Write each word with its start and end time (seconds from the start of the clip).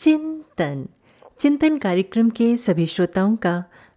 चिंतन। 0.00 0.86
चिंतन 1.40 1.76
कार्यक्रम 1.78 2.28
के 2.30 2.56
सभी 2.56 2.84
श्रोताओं 2.86 3.34
का 3.36 3.52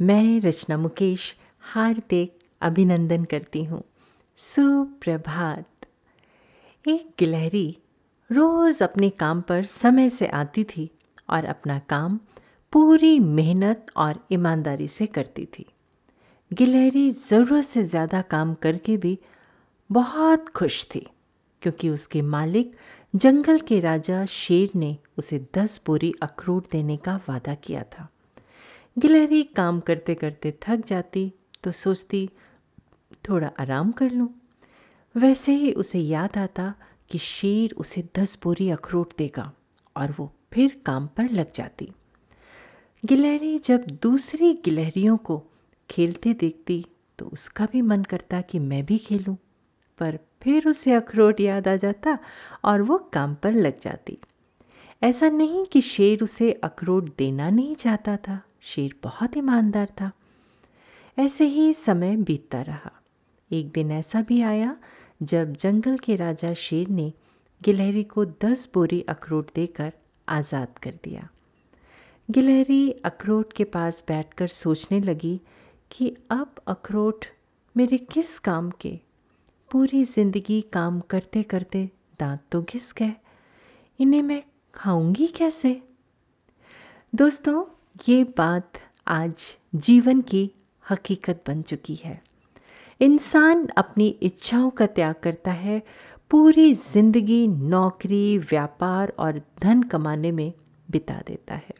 मैं 0.00 0.40
रचना 0.40 0.76
मुकेश 0.76 1.34
हार्दिक 1.64 2.32
अभिनंदन 2.60 3.24
करती 3.24 3.62
हूँ। 3.64 3.82
सुप्रभात। 4.38 5.86
एक 6.84 7.08
गिलहरी 7.18 7.76
रोज़ 8.30 8.82
अपने 8.84 9.08
काम 9.10 9.40
पर 9.40 9.64
समय 9.64 10.10
से 10.10 10.26
आती 10.26 10.64
थी 10.66 10.88
और 11.30 11.44
अपना 11.44 11.78
काम 11.88 12.18
पूरी 12.72 13.18
मेहनत 13.20 13.86
और 13.96 14.20
ईमानदारी 14.32 14.88
से 14.88 15.06
करती 15.06 15.44
थी। 15.58 15.66
गिलहरी 16.50 17.10
ज़रूरत 17.10 17.64
से 17.64 17.84
ज़्यादा 17.84 18.20
काम 18.22 18.54
करके 18.54 18.96
भी 18.96 19.18
बहुत 19.90 20.48
खुश 20.48 20.84
थी, 20.94 21.06
क्योंकि 21.62 21.88
उसके 21.88 22.22
मालिक 22.22 22.76
जंगल 23.16 23.58
के 23.58 23.78
राजा 23.80 24.24
शेर 24.26 24.70
ने 24.74 24.96
उसे 25.18 25.38
दस 25.54 25.80
बोरी 25.86 26.12
अखरोट 26.22 26.70
देने 26.70 26.96
का 26.96 27.14
वादा 27.28 27.54
किया 27.54 27.82
था। 27.82 28.08
गिलहरी 28.96 29.42
काम 29.56 29.78
करते 29.80 30.14
करते 30.14 30.52
थक 30.62 30.84
जाती 30.86 31.32
तो 31.64 31.72
सोचती 31.72 32.28
थोड़ा 33.28 33.50
आराम 33.60 33.92
कर 33.92 34.10
लूँ। 34.10 34.28
वैसे 35.14 35.52
ही 35.52 35.72
उसे 35.72 35.98
याद 35.98 36.36
आता 36.38 36.72
कि 37.10 37.18
शेर 37.18 37.74
उसे 37.78 38.04
दस 38.18 38.38
बोरी 38.42 38.68
अखरोट 38.70 39.16
देगा 39.18 39.50
और 39.96 40.14
वो 40.18 40.30
फिर 40.52 40.80
काम 40.86 41.06
पर 41.06 41.30
लग 41.30 41.52
जाती। 41.54 41.90
गिलहरी 43.04 43.58
जब 43.58 43.86
दूसरी 44.02 44.52
गिलहरियों 44.64 45.16
को 45.16 45.42
खेलते 45.90 46.34
देखती 46.34 46.84
तो 47.18 47.26
उसका 47.26 47.66
भी 47.72 47.82
मन 47.82 48.02
करता 48.02 48.40
कि 48.40 48.58
मैं 48.58 48.84
भी 48.86 48.98
खेलूं, 48.98 49.34
पर 49.98 50.18
फिर 50.46 50.68
उसे 50.68 50.92
अखरोट 50.92 51.40
याद 51.40 51.68
आ 51.68 51.76
जाता 51.76 52.18
और 52.64 52.82
वो 52.82 52.98
काम 53.12 53.34
पर 53.34 53.52
लग 53.52 53.80
जाती। 53.80 54.18
ऐसा 55.02 55.28
नहीं 55.28 55.64
कि 55.64 55.80
शेर 55.80 56.22
उसे 56.22 56.52
अखरोट 56.52 57.04
देना 57.18 57.50
नहीं 57.50 57.74
चाहता 57.76 58.16
था। 58.16 58.42
शेर 58.62 58.94
बहुत 59.02 59.36
ईमानदार 59.36 59.86
था। 59.86 60.12
ऐसे 61.18 61.44
ही 61.44 61.72
समय 61.72 62.16
बीतता 62.16 62.62
रहा। 62.62 62.92
एक 63.52 63.70
दिन 63.70 63.90
ऐसा 63.90 64.20
भी 64.20 64.40
आया, 64.42 64.76
जब 65.22 65.52
जंगल 65.52 65.98
के 65.98 66.16
राजा 66.16 66.54
शेर 66.54 66.88
ने 66.88 67.12
गिलहरी 67.62 68.04
को 68.04 68.24
दस 68.24 68.70
बोरी 68.74 69.00
अखरोट 69.00 69.50
देकर 69.54 69.92
आज़ाद 70.28 70.78
कर 70.78 70.94
दिया। 71.04 71.28
गिलहरी 72.30 72.90
अखरोट 72.90 73.52
के 73.52 73.64
पास 73.64 74.04
बैठकर 74.08 74.46
सोचने 74.46 75.00
लगी 75.00 75.40
कि 75.90 76.16
अब 76.30 76.54
अखरोट 76.66 77.24
मेरे 77.76 77.98
किस 77.98 78.38
काम 78.38 78.70
के 78.70 79.05
पूरी 79.70 80.04
ज़िंदगी 80.04 80.60
काम 80.72 81.00
करते 81.00 81.42
करते 81.42 81.90
दांत 82.20 82.40
तो 82.52 82.60
घिस 82.62 82.92
गए। 82.92 83.12
इन्हें 84.00 84.22
मैं 84.22 84.42
खाऊँगी 84.74 85.26
कैसे? 85.26 85.82
दोस्तों, 87.14 87.64
ये 88.08 88.24
बात 88.24 88.72
आज 89.06 89.56
जीवन 89.74 90.20
की 90.20 90.50
हकीकत 90.90 91.42
बन 91.46 91.62
चुकी 91.62 91.94
है। 91.94 92.20
इंसान 93.00 93.66
अपनी 93.76 94.08
इच्छाओं 94.08 94.70
का 94.70 94.86
त्याग 94.86 95.14
करता 95.22 95.52
है। 95.52 95.82
पूरी 96.30 96.72
ज़िंदगी 96.74 97.46
नौकरी, 97.48 98.38
व्यापार 98.38 99.12
और 99.18 99.40
धन 99.62 99.82
कमाने 99.82 100.32
में 100.32 100.52
बिता 100.90 101.20
देता 101.26 101.54
है। 101.54 101.74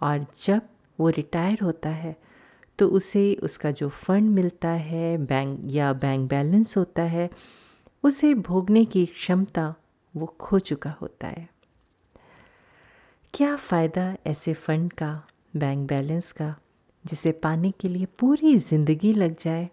और 0.00 0.26
जब 0.46 0.62
वो 1.00 1.08
रिटायर 1.08 1.58
होता 1.62 1.88
है 1.88 2.16
तो 2.78 2.88
उसे 2.88 3.34
उसका 3.34 3.70
जो 3.70 3.88
फंड 3.88 4.30
मिलता 4.30 4.68
है, 4.68 5.18
बैंक 5.18 5.60
या 5.64 5.92
बैंक 5.92 6.30
बैलेंस 6.30 6.76
होता 6.76 7.02
है, 7.02 7.30
उसे 8.04 8.34
भोगने 8.34 8.84
की 8.84 9.06
क्षमता 9.06 9.74
वो 10.16 10.26
खो 10.26 10.58
चुका 10.58 10.90
होता 10.90 11.26
है। 11.26 11.48
क्या 13.34 13.56
फ़ायदा 13.56 14.16
ऐसे 14.26 14.54
फंड 14.54 14.92
का, 14.92 15.22
बैंक 15.56 15.88
बैलेंस 15.88 16.32
का, 16.32 16.56
जिसे 17.06 17.32
पाने 17.32 17.70
के 17.70 17.88
लिए 17.88 18.06
पूरी 18.06 18.58
ज़िंदगी 18.58 19.12
लग 19.12 19.36
जाए 19.40 19.70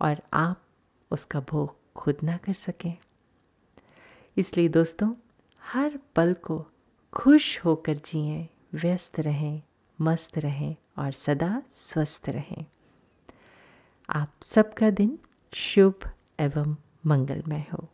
और 0.00 0.22
आप 0.32 0.62
उसका 1.10 1.40
भोग 1.40 1.76
खुद 1.96 2.16
ना 2.22 2.36
कर 2.36 2.52
सकें? 2.52 2.96
इसलिए 4.36 4.68
दोस्तों, 4.68 5.14
हर 5.62 5.98
पल 6.16 6.32
को 6.32 6.66
खुश 7.12 7.64
होकर 7.64 7.94
जिएँ, 7.94 8.48
व्यस्त 8.74 9.20
रहें। 9.20 9.62
मस्त 10.00 10.38
रहें 10.38 10.76
और 10.98 11.12
सदा 11.12 11.62
स्वस्थ 11.70 12.28
रहें। 12.28 12.64
आप 14.10 14.32
सबका 14.42 14.90
दिन 14.90 15.18
शुभ 15.54 15.94
एवं 16.40 16.76
मंगलमय 17.06 17.66
हो। 17.72 17.88